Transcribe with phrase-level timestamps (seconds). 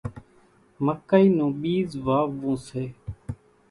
[0.85, 2.83] مڪئِي نون ٻيز واوون سي۔